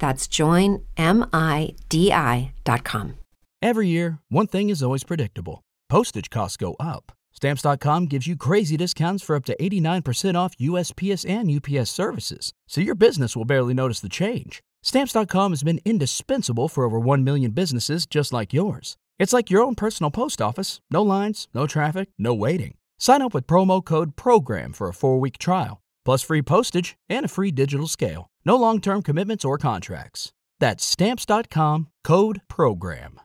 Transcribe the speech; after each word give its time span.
That's 0.00 0.26
joinmidi.com. 0.26 3.14
Every 3.62 3.88
year, 3.88 4.18
one 4.30 4.46
thing 4.46 4.70
is 4.70 4.82
always 4.82 5.04
predictable 5.04 5.62
postage 5.88 6.30
costs 6.30 6.56
go 6.56 6.74
up. 6.80 7.12
Stamps.com 7.32 8.06
gives 8.06 8.26
you 8.26 8.36
crazy 8.36 8.76
discounts 8.76 9.22
for 9.22 9.36
up 9.36 9.44
to 9.44 9.56
89% 9.56 10.34
off 10.34 10.56
USPS 10.56 11.28
and 11.28 11.50
UPS 11.50 11.90
services, 11.90 12.52
so 12.66 12.80
your 12.80 12.96
business 12.96 13.36
will 13.36 13.44
barely 13.44 13.74
notice 13.74 14.00
the 14.00 14.08
change. 14.08 14.62
Stamps.com 14.82 15.52
has 15.52 15.62
been 15.62 15.80
indispensable 15.84 16.68
for 16.68 16.84
over 16.84 16.98
1 16.98 17.22
million 17.22 17.52
businesses 17.52 18.06
just 18.06 18.32
like 18.32 18.52
yours. 18.52 18.96
It's 19.18 19.32
like 19.32 19.50
your 19.50 19.62
own 19.62 19.74
personal 19.74 20.10
post 20.10 20.40
office 20.40 20.80
no 20.90 21.02
lines, 21.02 21.48
no 21.54 21.66
traffic, 21.66 22.08
no 22.18 22.34
waiting. 22.34 22.74
Sign 22.98 23.22
up 23.22 23.34
with 23.34 23.46
promo 23.46 23.84
code 23.84 24.16
PROGRAM 24.16 24.72
for 24.72 24.88
a 24.88 24.94
four 24.94 25.20
week 25.20 25.38
trial, 25.38 25.80
plus 26.04 26.22
free 26.22 26.42
postage 26.42 26.96
and 27.08 27.24
a 27.24 27.28
free 27.28 27.50
digital 27.50 27.86
scale. 27.86 28.30
No 28.44 28.56
long 28.56 28.80
term 28.80 29.02
commitments 29.02 29.44
or 29.44 29.58
contracts. 29.58 30.32
That's 30.58 30.84
Stamps.com 30.84 31.88
code 32.04 32.42
PROGRAM. 32.48 33.20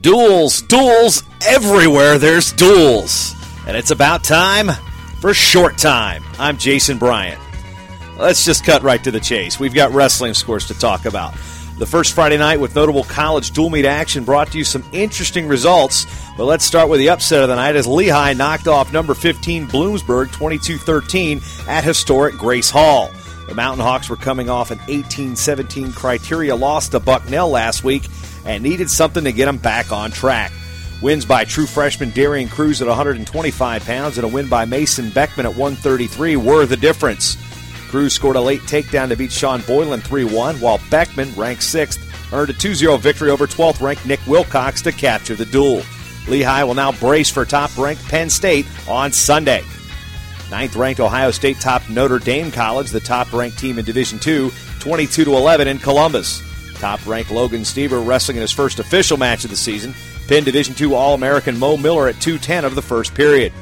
Duels, 0.00 0.60
duels, 0.62 1.22
everywhere 1.46 2.18
there's 2.18 2.52
duels. 2.52 3.34
And 3.66 3.76
it's 3.76 3.90
about 3.90 4.22
time 4.24 4.70
for 5.20 5.32
Short 5.32 5.78
Time. 5.78 6.22
I'm 6.38 6.58
Jason 6.58 6.98
Bryant. 6.98 7.40
Let's 8.18 8.44
just 8.44 8.64
cut 8.64 8.82
right 8.82 9.02
to 9.04 9.10
the 9.10 9.20
chase. 9.20 9.58
We've 9.58 9.74
got 9.74 9.92
wrestling 9.92 10.34
scores 10.34 10.66
to 10.68 10.74
talk 10.74 11.04
about. 11.06 11.32
The 11.78 11.86
first 11.86 12.14
Friday 12.14 12.38
night 12.38 12.60
with 12.60 12.74
notable 12.74 13.04
college 13.04 13.50
dual 13.50 13.68
meet 13.68 13.84
action 13.84 14.24
brought 14.24 14.52
to 14.52 14.58
you 14.58 14.64
some 14.64 14.84
interesting 14.92 15.48
results. 15.48 16.06
But 16.36 16.44
let's 16.44 16.66
start 16.66 16.90
with 16.90 17.00
the 17.00 17.08
upset 17.08 17.42
of 17.42 17.48
the 17.48 17.56
night 17.56 17.76
as 17.76 17.86
Lehigh 17.86 18.34
knocked 18.34 18.68
off 18.68 18.92
number 18.92 19.14
15 19.14 19.68
Bloomsburg 19.68 20.30
22 20.32 20.76
13 20.76 21.40
at 21.66 21.82
historic 21.82 22.34
Grace 22.36 22.68
Hall. 22.68 23.10
The 23.48 23.54
Mountain 23.54 23.82
Hawks 23.82 24.10
were 24.10 24.16
coming 24.16 24.50
off 24.50 24.70
an 24.70 24.78
18 24.86 25.34
17 25.34 25.92
criteria 25.92 26.54
loss 26.54 26.90
to 26.90 27.00
Bucknell 27.00 27.48
last 27.48 27.84
week 27.84 28.06
and 28.44 28.62
needed 28.62 28.90
something 28.90 29.24
to 29.24 29.32
get 29.32 29.46
them 29.46 29.56
back 29.56 29.92
on 29.92 30.10
track. 30.10 30.52
Wins 31.00 31.24
by 31.24 31.44
true 31.44 31.64
freshman 31.64 32.10
Darian 32.10 32.50
Cruz 32.50 32.82
at 32.82 32.88
125 32.88 33.84
pounds 33.84 34.18
and 34.18 34.26
a 34.26 34.28
win 34.28 34.48
by 34.48 34.66
Mason 34.66 35.08
Beckman 35.10 35.46
at 35.46 35.54
133 35.54 36.36
were 36.36 36.66
the 36.66 36.76
difference. 36.76 37.38
Cruz 37.88 38.12
scored 38.12 38.36
a 38.36 38.40
late 38.40 38.62
takedown 38.62 39.08
to 39.08 39.16
beat 39.16 39.32
Sean 39.32 39.62
Boylan 39.62 40.00
3 40.00 40.24
1, 40.24 40.60
while 40.60 40.80
Beckman, 40.90 41.32
ranked 41.34 41.62
6th, 41.62 41.98
earned 42.34 42.50
a 42.50 42.52
2 42.52 42.74
0 42.74 42.98
victory 42.98 43.30
over 43.30 43.46
12th 43.46 43.80
ranked 43.80 44.04
Nick 44.04 44.20
Wilcox 44.26 44.82
to 44.82 44.92
capture 44.92 45.34
the 45.34 45.46
duel. 45.46 45.82
Lehigh 46.28 46.64
will 46.64 46.74
now 46.74 46.92
brace 46.92 47.30
for 47.30 47.44
top 47.44 47.76
ranked 47.78 48.06
Penn 48.08 48.30
State 48.30 48.66
on 48.88 49.12
Sunday. 49.12 49.62
Ninth 50.50 50.76
ranked 50.76 51.00
Ohio 51.00 51.30
State 51.30 51.60
topped 51.60 51.90
Notre 51.90 52.18
Dame 52.18 52.52
College, 52.52 52.90
the 52.90 53.00
top 53.00 53.32
ranked 53.32 53.58
team 53.58 53.78
in 53.78 53.84
Division 53.84 54.18
II, 54.24 54.50
22 54.80 55.22
11 55.22 55.68
in 55.68 55.78
Columbus. 55.78 56.42
Top 56.78 57.04
ranked 57.06 57.30
Logan 57.30 57.62
Stieber 57.62 58.06
wrestling 58.06 58.36
in 58.36 58.42
his 58.42 58.52
first 58.52 58.78
official 58.78 59.16
match 59.16 59.44
of 59.44 59.50
the 59.50 59.56
season. 59.56 59.94
Pinned 60.28 60.46
Division 60.46 60.74
II 60.78 60.94
All 60.94 61.14
American 61.14 61.58
Mo 61.58 61.76
Miller 61.76 62.08
at 62.08 62.20
210 62.20 62.64
of 62.64 62.74
the 62.74 62.82
first 62.82 63.14
period. 63.14 63.52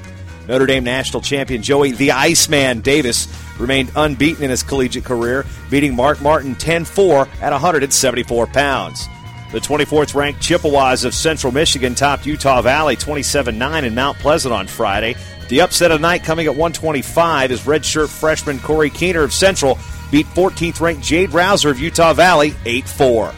Notre 0.49 0.67
Dame 0.67 0.85
national 0.85 1.23
champion 1.23 1.63
Joey 1.63 1.93
the 1.93 2.13
Iceman 2.13 2.81
Davis 2.81 3.29
remained 3.59 3.91
unbeaten 3.97 4.45
in 4.45 4.51
his 4.51 4.63
collegiate 4.63 5.05
career, 5.05 5.47
beating 5.71 5.95
Mark 5.95 6.21
Martin 6.21 6.55
10 6.55 6.85
4 6.85 7.29
at 7.41 7.53
174 7.53 8.47
pounds. 8.49 9.09
The 9.55 9.61
24th 9.61 10.17
ranked 10.17 10.41
Chippewas 10.41 11.05
of 11.05 11.15
Central 11.15 11.53
Michigan 11.53 11.95
topped 11.95 12.27
Utah 12.27 12.61
Valley 12.61 12.97
27 12.97 13.57
9 13.57 13.85
in 13.85 13.95
Mount 13.95 14.19
Pleasant 14.19 14.53
on 14.53 14.67
Friday. 14.67 15.15
The 15.49 15.61
upset 15.61 15.93
of 15.93 16.01
night 16.01 16.25
coming 16.25 16.47
at 16.47 16.57
125 16.57 17.53
is 17.53 17.61
redshirt 17.61 18.09
freshman 18.09 18.59
Corey 18.59 18.91
Keener 18.91 19.23
of 19.23 19.33
Central 19.33 19.79
beat 20.11 20.27
14th 20.27 20.81
ranked 20.81 21.05
Jade 21.05 21.33
Rouser 21.33 21.71
of 21.71 21.79
Utah 21.79 22.13
Valley 22.13 22.57
8 22.65 22.89
4. 22.89 23.33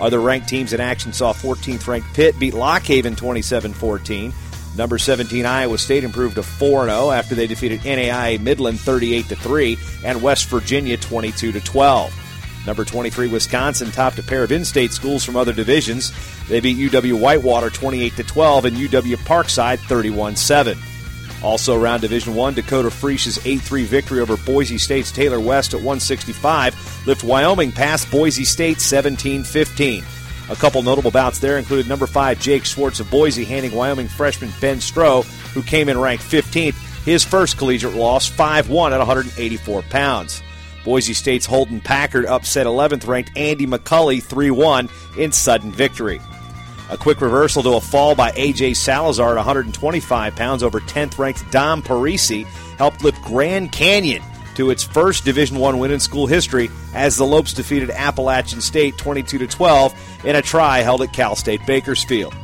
Other 0.00 0.20
ranked 0.20 0.48
teams 0.48 0.72
in 0.72 0.80
action 0.80 1.12
saw 1.12 1.34
14th 1.34 1.86
ranked 1.86 2.14
Pitt 2.14 2.38
beat 2.38 2.54
Lock 2.54 2.84
Haven 2.84 3.14
27 3.14 3.74
14. 3.74 4.32
Number 4.74 4.96
17 4.96 5.44
Iowa 5.44 5.76
State 5.76 6.02
improved 6.02 6.36
to 6.36 6.42
4 6.42 6.86
0 6.86 7.10
after 7.10 7.34
they 7.34 7.46
defeated 7.46 7.80
NAIA 7.80 8.40
Midland 8.40 8.80
38 8.80 9.24
3 9.24 9.78
and 10.02 10.22
West 10.22 10.48
Virginia 10.48 10.96
22 10.96 11.60
12. 11.60 12.29
Number 12.66 12.84
23 12.84 13.28
Wisconsin 13.28 13.90
topped 13.90 14.18
a 14.18 14.22
pair 14.22 14.42
of 14.42 14.52
in-state 14.52 14.92
schools 14.92 15.24
from 15.24 15.36
other 15.36 15.52
divisions. 15.52 16.12
They 16.48 16.60
beat 16.60 16.76
UW 16.76 17.18
Whitewater 17.18 17.70
28 17.70 18.16
to 18.16 18.24
12 18.24 18.64
and 18.66 18.76
UW 18.76 19.16
Parkside 19.16 19.78
31 19.78 20.36
7. 20.36 20.78
Also 21.42 21.80
around 21.80 22.00
Division 22.00 22.34
One, 22.34 22.52
Dakota 22.52 22.90
Frisch's 22.90 23.38
8-3 23.38 23.84
victory 23.84 24.20
over 24.20 24.36
Boise 24.36 24.76
State's 24.76 25.10
Taylor 25.10 25.40
West 25.40 25.72
at 25.72 25.78
165 25.78 27.06
lift 27.06 27.24
Wyoming 27.24 27.72
past 27.72 28.10
Boise 28.10 28.44
State 28.44 28.76
17-15. 28.76 30.04
A 30.50 30.56
couple 30.56 30.82
notable 30.82 31.10
bouts 31.10 31.38
there 31.38 31.58
included 31.58 31.88
number 31.88 32.06
five 32.06 32.40
Jake 32.40 32.64
Schwartz 32.64 33.00
of 33.00 33.10
Boise 33.10 33.44
handing 33.44 33.72
Wyoming 33.72 34.08
freshman 34.08 34.50
Ben 34.60 34.78
Stroh, 34.78 35.24
who 35.52 35.62
came 35.62 35.88
in 35.88 35.98
ranked 35.98 36.24
15th, 36.24 36.74
his 37.04 37.24
first 37.24 37.56
collegiate 37.56 37.94
loss 37.94 38.28
5-1 38.28 38.92
at 38.92 38.98
184 38.98 39.82
pounds. 39.82 40.42
Boise 40.84 41.14
State's 41.14 41.46
Holden 41.46 41.80
Packard 41.80 42.26
upset 42.26 42.66
11th 42.66 43.06
ranked 43.06 43.36
Andy 43.36 43.66
McCully 43.66 44.22
3-1 44.22 45.18
in 45.18 45.32
sudden 45.32 45.72
victory. 45.72 46.20
A 46.90 46.96
quick 46.96 47.20
reversal 47.20 47.62
to 47.62 47.74
a 47.74 47.80
fall 47.80 48.16
by 48.16 48.32
A.J. 48.34 48.74
Salazar 48.74 49.30
at 49.30 49.36
125 49.36 50.34
pounds 50.34 50.62
over 50.62 50.80
10th 50.80 51.18
ranked 51.18 51.48
Dom 51.52 51.82
Parisi 51.82 52.44
helped 52.78 53.04
lift 53.04 53.22
Grand 53.22 53.70
Canyon 53.70 54.22
to 54.56 54.70
its 54.70 54.82
first 54.82 55.24
Division 55.24 55.58
One 55.58 55.78
win 55.78 55.92
in 55.92 56.00
school 56.00 56.26
history 56.26 56.68
as 56.92 57.16
the 57.16 57.24
Lopes 57.24 57.52
defeated 57.54 57.90
Appalachian 57.90 58.60
State 58.60 58.98
22 58.98 59.46
12 59.46 60.24
in 60.24 60.36
a 60.36 60.42
try 60.42 60.80
held 60.80 61.02
at 61.02 61.12
Cal 61.12 61.36
State 61.36 61.64
Bakersfield. 61.66 62.34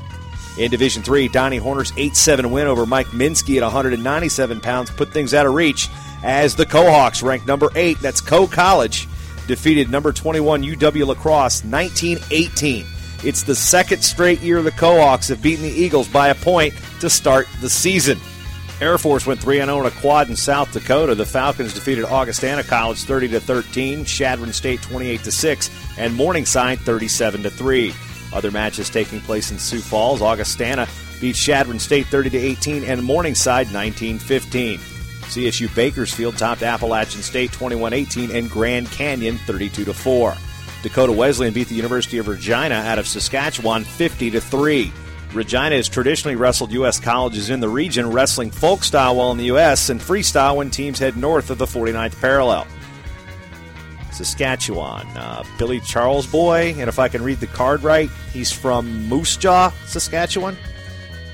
In 0.58 0.70
Division 0.70 1.02
Three, 1.02 1.28
Donnie 1.28 1.58
Horner's 1.58 1.92
8-7 1.92 2.50
win 2.50 2.66
over 2.66 2.86
Mike 2.86 3.08
Minsky 3.08 3.56
at 3.56 3.62
197 3.62 4.60
pounds 4.60 4.90
put 4.90 5.12
things 5.12 5.34
out 5.34 5.46
of 5.46 5.54
reach 5.54 5.88
as 6.26 6.56
the 6.56 6.66
Kohawks, 6.66 7.22
ranked 7.22 7.46
number 7.46 7.70
eight, 7.76 8.00
that's 8.00 8.20
Coe 8.20 8.48
College, 8.48 9.06
defeated 9.46 9.88
number 9.88 10.12
21 10.12 10.64
UW 10.64 11.06
La 11.06 11.14
Crosse 11.14 11.62
1918. 11.62 12.84
It's 13.24 13.44
the 13.44 13.54
second 13.54 14.02
straight 14.02 14.40
year 14.40 14.60
the 14.60 14.72
Kohawks 14.72 15.28
have 15.28 15.40
beaten 15.40 15.62
the 15.62 15.70
Eagles 15.70 16.08
by 16.08 16.28
a 16.28 16.34
point 16.34 16.74
to 17.00 17.08
start 17.08 17.46
the 17.60 17.70
season. 17.70 18.18
Air 18.80 18.98
Force 18.98 19.24
went 19.24 19.40
3 19.40 19.58
0 19.58 19.80
in 19.80 19.86
a 19.86 19.90
quad 19.92 20.28
in 20.28 20.34
South 20.34 20.72
Dakota. 20.72 21.14
The 21.14 21.24
Falcons 21.24 21.72
defeated 21.72 22.04
Augustana 22.04 22.64
College 22.64 23.04
30 23.04 23.38
13, 23.38 24.04
Chadron 24.04 24.52
State 24.52 24.82
28 24.82 25.20
6, 25.20 25.70
and 25.96 26.12
Morningside 26.12 26.80
37 26.80 27.44
3. 27.44 27.94
Other 28.34 28.50
matches 28.50 28.90
taking 28.90 29.20
place 29.20 29.52
in 29.52 29.60
Sioux 29.60 29.80
Falls. 29.80 30.20
Augustana 30.20 30.88
beat 31.20 31.36
Chadron 31.36 31.78
State 31.78 32.06
30 32.08 32.36
18 32.36 32.84
and 32.84 33.02
Morningside 33.02 33.72
19 33.72 34.18
15. 34.18 34.80
CSU 35.26 35.74
Bakersfield 35.74 36.38
topped 36.38 36.62
Appalachian 36.62 37.22
State 37.22 37.52
21 37.52 37.92
18 37.92 38.30
and 38.30 38.50
Grand 38.50 38.90
Canyon 38.90 39.38
32 39.38 39.92
4. 39.92 40.34
Dakota 40.82 41.12
Wesleyan 41.12 41.52
beat 41.52 41.68
the 41.68 41.74
University 41.74 42.18
of 42.18 42.28
Regina 42.28 42.74
out 42.74 42.98
of 42.98 43.06
Saskatchewan 43.06 43.84
50 43.84 44.30
3. 44.38 44.92
Regina 45.32 45.76
has 45.76 45.88
traditionally 45.88 46.36
wrestled 46.36 46.72
U.S. 46.72 47.00
colleges 47.00 47.50
in 47.50 47.60
the 47.60 47.68
region, 47.68 48.10
wrestling 48.10 48.50
folk 48.50 48.84
style 48.84 49.16
while 49.16 49.32
in 49.32 49.38
the 49.38 49.46
U.S. 49.46 49.90
and 49.90 50.00
freestyle 50.00 50.56
when 50.56 50.70
teams 50.70 50.98
head 50.98 51.16
north 51.16 51.50
of 51.50 51.58
the 51.58 51.66
49th 51.66 52.18
parallel. 52.20 52.66
Saskatchewan. 54.12 55.06
Uh, 55.08 55.44
Billy 55.58 55.80
Charles 55.80 56.26
Boy, 56.26 56.74
and 56.78 56.88
if 56.88 56.98
I 56.98 57.08
can 57.08 57.22
read 57.22 57.38
the 57.38 57.46
card 57.48 57.82
right, 57.82 58.08
he's 58.32 58.50
from 58.50 59.08
Moose 59.08 59.36
Jaw, 59.36 59.70
Saskatchewan. 59.84 60.56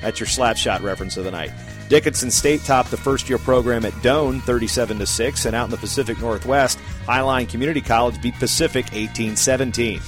That's 0.01 0.19
your 0.19 0.27
slapshot 0.27 0.81
reference 0.81 1.15
of 1.15 1.23
the 1.23 1.31
night. 1.31 1.51
Dickinson 1.89 2.31
State 2.31 2.63
topped 2.63 2.91
the 2.91 2.97
first 2.97 3.29
year 3.29 3.37
program 3.37 3.85
at 3.85 3.93
Doane 3.93 4.41
37 4.41 4.99
to 4.99 5.05
6 5.05 5.45
and 5.45 5.55
out 5.55 5.65
in 5.65 5.71
the 5.71 5.77
Pacific 5.77 6.19
Northwest, 6.19 6.79
Highline 7.05 7.49
Community 7.49 7.81
College 7.81 8.21
beat 8.21 8.35
Pacific 8.35 8.85
18-17. 8.87 10.01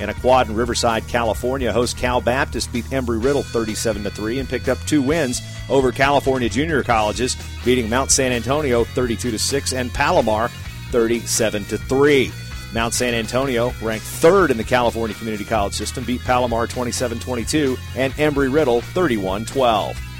In 0.00 0.08
a 0.08 0.14
quad 0.14 0.48
in 0.48 0.54
Riverside, 0.54 1.06
California, 1.06 1.72
host 1.72 1.98
Cal 1.98 2.20
Baptist 2.20 2.72
beat 2.72 2.84
Embry 2.86 3.22
Riddle 3.22 3.42
37 3.42 4.04
to 4.04 4.10
3 4.10 4.38
and 4.38 4.48
picked 4.48 4.68
up 4.68 4.78
two 4.86 5.02
wins 5.02 5.42
over 5.68 5.92
California 5.92 6.48
junior 6.48 6.82
colleges, 6.82 7.36
beating 7.64 7.90
Mount 7.90 8.10
San 8.10 8.32
Antonio 8.32 8.84
32 8.84 9.30
to 9.30 9.38
6 9.38 9.72
and 9.72 9.92
Palomar 9.92 10.48
37 10.90 11.64
to 11.66 11.78
3. 11.78 12.32
Mount 12.72 12.94
San 12.94 13.12
Antonio, 13.12 13.72
ranked 13.82 14.06
third 14.06 14.50
in 14.50 14.56
the 14.56 14.64
California 14.64 15.14
Community 15.16 15.44
College 15.44 15.74
system, 15.74 16.04
beat 16.04 16.22
Palomar 16.22 16.66
27 16.66 17.18
22 17.18 17.76
and 17.96 18.12
Embry 18.14 18.52
Riddle 18.52 18.80
31 18.80 19.44
12. 19.44 20.11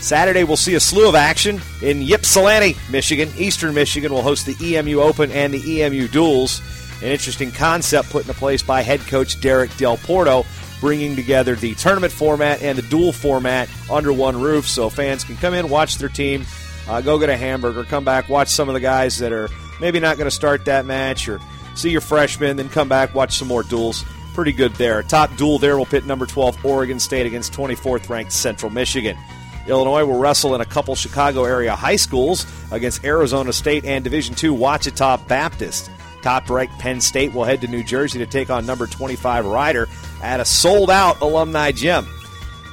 Saturday, 0.00 0.44
we'll 0.44 0.56
see 0.56 0.74
a 0.74 0.80
slew 0.80 1.08
of 1.08 1.14
action 1.14 1.60
in 1.82 2.02
Ypsilanti, 2.02 2.76
Michigan. 2.90 3.30
Eastern 3.36 3.74
Michigan 3.74 4.12
will 4.12 4.22
host 4.22 4.46
the 4.46 4.76
EMU 4.76 4.98
Open 5.00 5.30
and 5.30 5.52
the 5.52 5.82
EMU 5.82 6.08
Duels. 6.08 6.62
An 7.02 7.08
interesting 7.08 7.50
concept 7.50 8.10
put 8.10 8.22
into 8.22 8.34
place 8.34 8.62
by 8.62 8.82
head 8.82 9.00
coach 9.00 9.40
Derek 9.40 9.70
DePorter, 9.72 10.46
bringing 10.80 11.16
together 11.16 11.54
the 11.54 11.74
tournament 11.74 12.12
format 12.12 12.62
and 12.62 12.78
the 12.78 12.82
dual 12.82 13.12
format 13.12 13.68
under 13.90 14.12
one 14.12 14.40
roof 14.40 14.66
so 14.66 14.88
fans 14.88 15.22
can 15.22 15.36
come 15.36 15.52
in, 15.52 15.68
watch 15.68 15.98
their 15.98 16.08
team, 16.08 16.44
uh, 16.88 17.00
go 17.00 17.18
get 17.18 17.28
a 17.28 17.36
hamburger, 17.36 17.84
come 17.84 18.04
back, 18.04 18.28
watch 18.28 18.48
some 18.48 18.68
of 18.68 18.74
the 18.74 18.80
guys 18.80 19.18
that 19.18 19.32
are 19.32 19.48
maybe 19.80 20.00
not 20.00 20.16
going 20.16 20.26
to 20.26 20.34
start 20.34 20.64
that 20.64 20.86
match, 20.86 21.28
or 21.28 21.40
see 21.74 21.90
your 21.90 22.00
freshmen, 22.00 22.56
then 22.56 22.68
come 22.68 22.88
back, 22.88 23.14
watch 23.14 23.36
some 23.36 23.48
more 23.48 23.62
duels. 23.62 24.04
Pretty 24.34 24.52
good 24.52 24.72
there. 24.74 25.02
Top 25.02 25.34
duel 25.36 25.58
there 25.58 25.76
will 25.76 25.86
pit 25.86 26.06
number 26.06 26.24
12 26.24 26.64
Oregon 26.64 26.98
State 27.00 27.26
against 27.26 27.52
24th 27.52 28.08
ranked 28.08 28.32
Central 28.32 28.70
Michigan. 28.70 29.16
Illinois 29.66 30.04
will 30.04 30.18
wrestle 30.18 30.54
in 30.54 30.60
a 30.60 30.66
couple 30.66 30.94
Chicago 30.94 31.44
area 31.44 31.74
high 31.74 31.96
schools 31.96 32.46
against 32.70 33.04
Arizona 33.04 33.52
State 33.52 33.84
and 33.84 34.02
Division 34.02 34.34
II 34.42 34.50
Ouachita 34.50 35.26
Baptist. 35.28 35.90
Top 36.22 36.48
ranked 36.50 36.78
Penn 36.78 37.00
State 37.00 37.32
will 37.32 37.44
head 37.44 37.60
to 37.62 37.68
New 37.68 37.82
Jersey 37.82 38.18
to 38.18 38.26
take 38.26 38.50
on 38.50 38.66
number 38.66 38.86
25 38.86 39.46
Rider 39.46 39.88
at 40.22 40.40
a 40.40 40.44
sold 40.44 40.90
out 40.90 41.20
alumni 41.20 41.72
gym. 41.72 42.06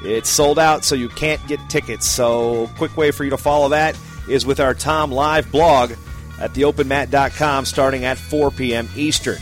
It's 0.03 0.29
sold 0.29 0.59
out, 0.59 0.83
so 0.85 0.95
you 0.95 1.09
can't 1.09 1.45
get 1.47 1.59
tickets. 1.69 2.05
So, 2.05 2.69
quick 2.77 2.95
way 2.97 3.11
for 3.11 3.23
you 3.23 3.31
to 3.31 3.37
follow 3.37 3.69
that 3.69 3.97
is 4.29 4.45
with 4.45 4.59
our 4.59 4.73
Tom 4.73 5.11
Live 5.11 5.51
blog 5.51 5.91
at 6.39 6.53
theopenmat.com 6.53 7.65
starting 7.65 8.05
at 8.05 8.17
4 8.17 8.51
p.m. 8.51 8.87
Eastern. 8.95 9.37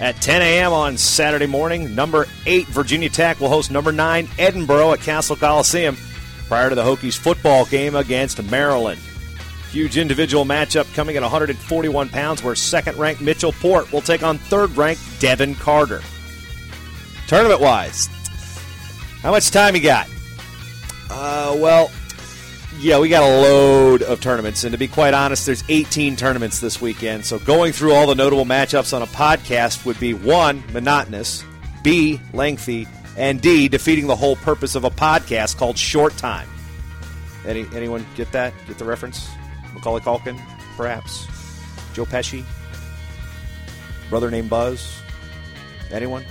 At 0.00 0.20
10 0.20 0.42
a.m. 0.42 0.72
on 0.72 0.96
Saturday 0.96 1.46
morning, 1.46 1.94
number 1.94 2.26
8 2.44 2.66
Virginia 2.68 3.08
Tech 3.08 3.38
will 3.38 3.50
host 3.50 3.70
number 3.70 3.92
9 3.92 4.26
Edinboro 4.26 4.94
at 4.94 5.00
Cassell 5.00 5.36
Coliseum 5.36 5.96
prior 6.52 6.68
to 6.68 6.74
the 6.74 6.82
Hokies 6.82 7.16
football 7.16 7.64
game 7.64 7.96
against 7.96 8.42
Maryland. 8.50 9.00
Huge 9.70 9.96
individual 9.96 10.44
matchup 10.44 10.92
coming 10.92 11.16
at 11.16 11.22
141 11.22 12.10
pounds, 12.10 12.42
where 12.42 12.54
second 12.54 12.98
ranked 12.98 13.22
Mitchell 13.22 13.52
Port 13.52 13.90
will 13.90 14.02
take 14.02 14.22
on 14.22 14.36
third 14.36 14.76
ranked 14.76 15.00
Devin 15.18 15.54
Carter. 15.54 16.02
Tournament 17.26 17.62
wise, 17.62 18.08
how 19.22 19.30
much 19.30 19.50
time 19.50 19.74
you 19.74 19.80
got? 19.80 20.06
Uh, 21.08 21.56
well, 21.58 21.90
yeah, 22.80 22.98
we 22.98 23.08
got 23.08 23.22
a 23.22 23.40
load 23.40 24.02
of 24.02 24.20
tournaments, 24.20 24.62
and 24.64 24.72
to 24.72 24.78
be 24.78 24.88
quite 24.88 25.14
honest, 25.14 25.46
there's 25.46 25.64
18 25.70 26.16
tournaments 26.16 26.60
this 26.60 26.82
weekend. 26.82 27.24
So 27.24 27.38
going 27.38 27.72
through 27.72 27.94
all 27.94 28.06
the 28.06 28.14
notable 28.14 28.44
matchups 28.44 28.94
on 28.94 29.00
a 29.00 29.06
podcast 29.06 29.86
would 29.86 29.98
be 29.98 30.12
one 30.12 30.62
monotonous, 30.74 31.44
B 31.82 32.20
lengthy, 32.34 32.86
and 33.16 33.40
D, 33.40 33.68
defeating 33.68 34.06
the 34.06 34.16
whole 34.16 34.36
purpose 34.36 34.74
of 34.74 34.84
a 34.84 34.90
podcast 34.90 35.56
called 35.56 35.78
Short 35.78 36.16
Time. 36.16 36.48
Any 37.46 37.66
anyone 37.74 38.06
get 38.14 38.30
that? 38.32 38.54
Get 38.66 38.78
the 38.78 38.84
reference? 38.84 39.28
Macaulay 39.74 40.00
Culkin, 40.00 40.40
perhaps? 40.76 41.26
Joe 41.92 42.04
Pesci? 42.04 42.44
Brother 44.08 44.30
named 44.30 44.50
Buzz? 44.50 45.00
Anyone? 45.90 46.24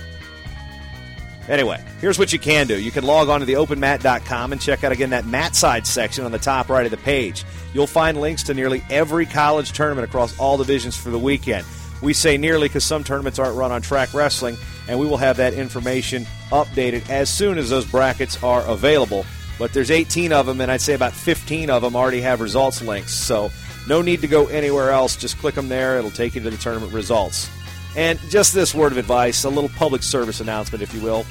Anyway, 1.48 1.84
here's 2.00 2.18
what 2.18 2.32
you 2.32 2.38
can 2.38 2.68
do. 2.68 2.80
You 2.80 2.92
can 2.92 3.04
log 3.04 3.28
on 3.28 3.40
to 3.40 3.46
theopenmat.com 3.46 4.52
and 4.52 4.60
check 4.60 4.84
out 4.84 4.92
again 4.92 5.10
that 5.10 5.26
mat 5.26 5.56
side 5.56 5.86
section 5.86 6.24
on 6.24 6.30
the 6.30 6.38
top 6.38 6.68
right 6.68 6.84
of 6.84 6.92
the 6.92 6.96
page. 6.98 7.44
You'll 7.74 7.88
find 7.88 8.20
links 8.20 8.44
to 8.44 8.54
nearly 8.54 8.84
every 8.90 9.26
college 9.26 9.72
tournament 9.72 10.08
across 10.08 10.38
all 10.38 10.56
divisions 10.56 10.96
for 10.96 11.10
the 11.10 11.18
weekend. 11.18 11.66
We 12.02 12.12
say 12.12 12.36
nearly 12.36 12.68
because 12.68 12.84
some 12.84 13.04
tournaments 13.04 13.38
aren't 13.38 13.56
run 13.56 13.70
on 13.70 13.80
Trackwrestling, 13.80 14.58
and 14.88 14.98
we 14.98 15.06
will 15.06 15.16
have 15.16 15.36
that 15.36 15.54
information 15.54 16.26
updated 16.50 17.08
as 17.08 17.32
soon 17.32 17.58
as 17.58 17.70
those 17.70 17.86
brackets 17.86 18.42
are 18.42 18.62
available. 18.66 19.24
But 19.58 19.72
there's 19.72 19.90
18 19.90 20.32
of 20.32 20.46
them, 20.46 20.60
and 20.60 20.70
I'd 20.70 20.80
say 20.80 20.94
about 20.94 21.12
15 21.12 21.70
of 21.70 21.82
them 21.82 21.94
already 21.94 22.20
have 22.20 22.40
results 22.40 22.82
links. 22.82 23.14
So 23.14 23.52
no 23.86 24.02
need 24.02 24.20
to 24.22 24.26
go 24.26 24.46
anywhere 24.46 24.90
else. 24.90 25.16
Just 25.16 25.38
click 25.38 25.54
them 25.54 25.68
there, 25.68 25.98
it'll 25.98 26.10
take 26.10 26.34
you 26.34 26.40
to 26.42 26.50
the 26.50 26.56
tournament 26.56 26.92
results. 26.92 27.48
And 27.96 28.18
just 28.28 28.52
this 28.52 28.74
word 28.74 28.90
of 28.90 28.98
advice, 28.98 29.44
a 29.44 29.50
little 29.50 29.70
public 29.70 30.02
service 30.02 30.40
announcement, 30.40 30.82
if 30.82 30.92
you 30.92 31.00
will. 31.00 31.24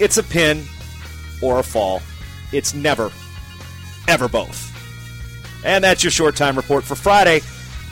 It's 0.00 0.16
a 0.16 0.22
pin 0.22 0.64
or 1.42 1.58
a 1.58 1.62
fall. 1.62 2.00
It's 2.52 2.72
never, 2.74 3.10
ever 4.08 4.28
both. 4.28 4.70
And 5.64 5.82
that's 5.84 6.04
your 6.04 6.10
short 6.10 6.36
time 6.36 6.56
report 6.56 6.84
for 6.84 6.94
Friday, 6.94 7.40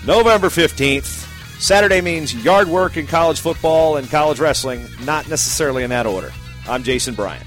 November 0.07 0.49
15th. 0.49 1.22
Saturday 1.63 2.01
means 2.01 2.35
yard 2.35 2.67
work 2.67 2.97
in 2.97 3.07
college 3.07 3.39
football 3.39 3.97
and 3.97 4.11
college 4.11 4.41
wrestling, 4.41 4.85
not 5.05 5.29
necessarily 5.29 5.85
in 5.85 5.91
that 5.91 6.07
order. 6.07 6.33
I'm 6.67 6.83
Jason 6.83 7.15
Bryant. 7.15 7.47